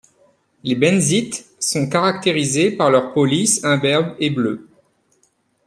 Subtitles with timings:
[0.63, 4.67] Les Benzites sont caractérisés par leur peau lisse, imberbe et bleue.